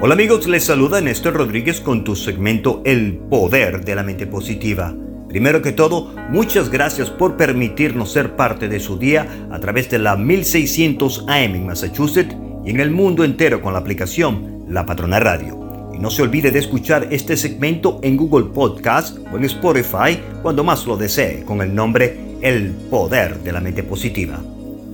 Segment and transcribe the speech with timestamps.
[0.00, 4.94] Hola amigos, les saluda Néstor Rodríguez con tu segmento El Poder de la Mente Positiva.
[5.28, 9.98] Primero que todo, muchas gracias por permitirnos ser parte de su día a través de
[9.98, 15.18] la 1600 AM en Massachusetts y en el mundo entero con la aplicación La Patrona
[15.18, 15.90] Radio.
[15.92, 20.62] Y no se olvide de escuchar este segmento en Google Podcast o en Spotify cuando
[20.62, 24.40] más lo desee con el nombre El Poder de la Mente Positiva.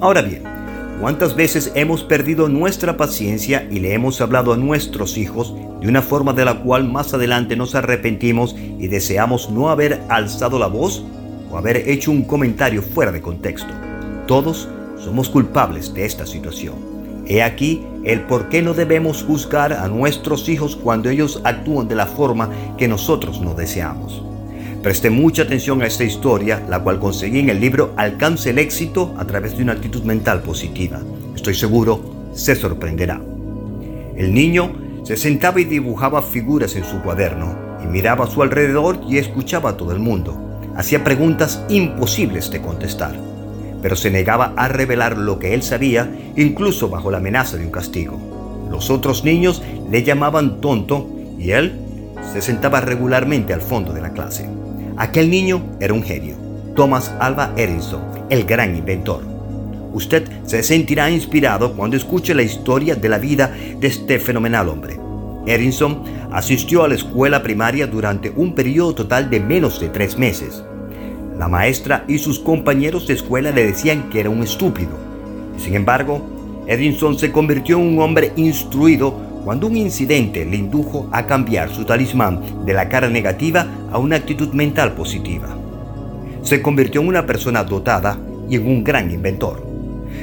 [0.00, 0.55] Ahora bien,
[1.00, 6.00] ¿Cuántas veces hemos perdido nuestra paciencia y le hemos hablado a nuestros hijos de una
[6.00, 11.04] forma de la cual más adelante nos arrepentimos y deseamos no haber alzado la voz
[11.50, 13.68] o haber hecho un comentario fuera de contexto?
[14.26, 16.74] Todos somos culpables de esta situación.
[17.26, 21.94] He aquí el por qué no debemos juzgar a nuestros hijos cuando ellos actúan de
[21.94, 24.22] la forma que nosotros no deseamos.
[24.82, 29.14] Preste mucha atención a esta historia, la cual conseguí en el libro Alcance el éxito
[29.18, 31.00] a través de una actitud mental positiva.
[31.34, 33.20] Estoy seguro, se sorprenderá.
[34.16, 34.72] El niño
[35.02, 39.70] se sentaba y dibujaba figuras en su cuaderno, y miraba a su alrededor y escuchaba
[39.70, 40.60] a todo el mundo.
[40.76, 43.14] Hacía preguntas imposibles de contestar,
[43.82, 47.72] pero se negaba a revelar lo que él sabía, incluso bajo la amenaza de un
[47.72, 48.18] castigo.
[48.70, 51.80] Los otros niños le llamaban tonto y él
[52.32, 54.48] se sentaba regularmente al fondo de la clase.
[54.98, 56.36] Aquel niño era un genio,
[56.74, 59.22] Thomas Alva Edison, el gran inventor.
[59.92, 64.98] Usted se sentirá inspirado cuando escuche la historia de la vida de este fenomenal hombre.
[65.44, 70.64] Edison asistió a la escuela primaria durante un periodo total de menos de tres meses.
[71.38, 74.92] La maestra y sus compañeros de escuela le decían que era un estúpido.
[75.58, 76.26] Sin embargo,
[76.66, 79.14] Edison se convirtió en un hombre instruido
[79.46, 84.16] cuando un incidente le indujo a cambiar su talismán de la cara negativa a una
[84.16, 85.56] actitud mental positiva.
[86.42, 88.18] Se convirtió en una persona dotada
[88.50, 89.64] y en un gran inventor.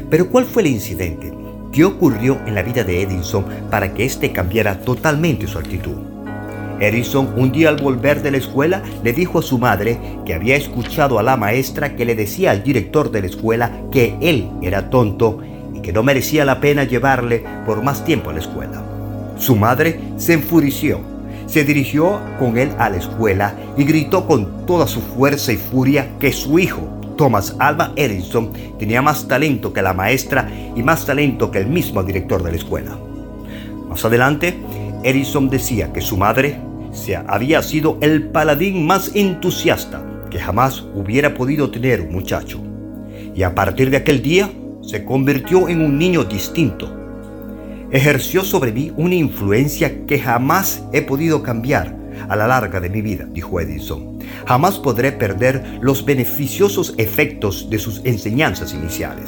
[0.10, 1.32] Pero ¿cuál fue el incidente?
[1.72, 5.96] ¿Qué ocurrió en la vida de Edison para que éste cambiara totalmente su actitud?
[6.82, 10.58] Edison un día al volver de la escuela le dijo a su madre que había
[10.58, 14.90] escuchado a la maestra que le decía al director de la escuela que él era
[14.90, 15.40] tonto
[15.74, 18.93] y que no merecía la pena llevarle por más tiempo a la escuela.
[19.38, 21.00] Su madre se enfureció,
[21.46, 26.08] se dirigió con él a la escuela y gritó con toda su fuerza y furia
[26.20, 31.52] que su hijo, Thomas Alva Edison, tenía más talento que la maestra y más talento
[31.52, 32.98] que el mismo director de la escuela.
[33.90, 34.58] Más adelante,
[35.04, 36.60] Edison decía que su madre
[36.92, 42.60] se había sido el paladín más entusiasta que jamás hubiera podido tener un muchacho.
[43.36, 44.50] Y a partir de aquel día
[44.82, 47.03] se convirtió en un niño distinto,
[47.94, 51.96] ejerció sobre mí una influencia que jamás he podido cambiar
[52.28, 54.18] a la larga de mi vida, dijo Edison.
[54.48, 59.26] Jamás podré perder los beneficiosos efectos de sus enseñanzas iniciales.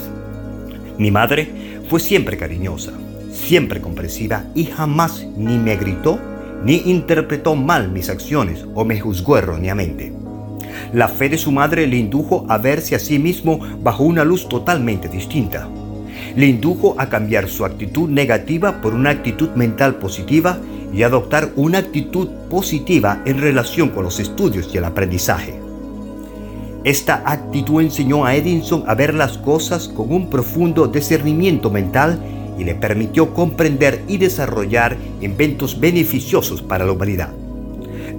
[0.98, 1.48] Mi madre
[1.90, 2.92] fue siempre cariñosa,
[3.32, 6.20] siempre comprensiva y jamás ni me gritó
[6.64, 10.12] ni interpretó mal mis acciones o me juzgó erróneamente.
[10.92, 14.50] La fe de su madre le indujo a verse a sí mismo bajo una luz
[14.50, 15.70] totalmente distinta
[16.36, 20.60] le indujo a cambiar su actitud negativa por una actitud mental positiva
[20.94, 25.60] y adoptar una actitud positiva en relación con los estudios y el aprendizaje.
[26.84, 32.20] Esta actitud enseñó a Edison a ver las cosas con un profundo discernimiento mental
[32.60, 37.30] y le permitió comprender y desarrollar inventos beneficiosos para la humanidad.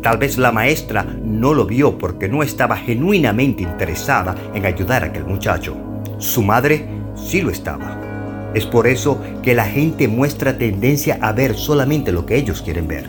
[0.02, 5.06] Tal vez la maestra no lo vio porque no estaba genuinamente interesada en ayudar a
[5.06, 5.76] aquel muchacho.
[6.18, 8.05] Su madre sí lo estaba.
[8.56, 12.88] Es por eso que la gente muestra tendencia a ver solamente lo que ellos quieren
[12.88, 13.06] ver.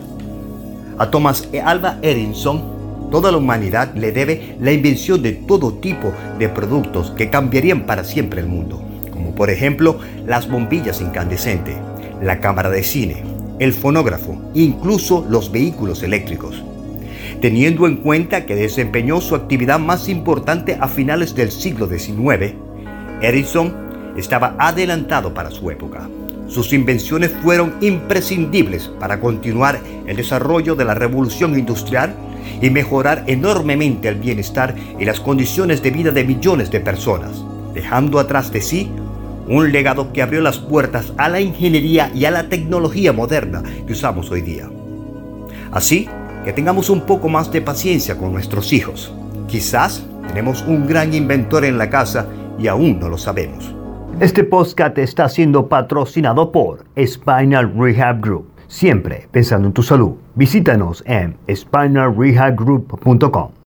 [0.98, 6.50] A Thomas Alva Edison, toda la humanidad le debe la invención de todo tipo de
[6.50, 11.76] productos que cambiarían para siempre el mundo, como por ejemplo las bombillas incandescentes,
[12.20, 13.24] la cámara de cine,
[13.58, 16.62] el fonógrafo, incluso los vehículos eléctricos.
[17.40, 22.52] Teniendo en cuenta que desempeñó su actividad más importante a finales del siglo XIX,
[23.22, 23.87] Edison
[24.18, 26.08] estaba adelantado para su época.
[26.48, 32.14] Sus invenciones fueron imprescindibles para continuar el desarrollo de la revolución industrial
[32.62, 37.44] y mejorar enormemente el bienestar y las condiciones de vida de millones de personas,
[37.74, 38.90] dejando atrás de sí
[39.46, 43.92] un legado que abrió las puertas a la ingeniería y a la tecnología moderna que
[43.92, 44.68] usamos hoy día.
[45.70, 46.08] Así
[46.44, 49.12] que tengamos un poco más de paciencia con nuestros hijos.
[49.48, 52.26] Quizás tenemos un gran inventor en la casa
[52.58, 53.77] y aún no lo sabemos.
[54.20, 58.50] Este podcast está siendo patrocinado por Spinal Rehab Group.
[58.66, 60.16] Siempre pensando en tu salud.
[60.34, 63.57] Visítanos en spinalrehabgroup.com.